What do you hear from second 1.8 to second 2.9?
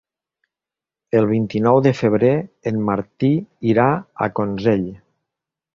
de febrer en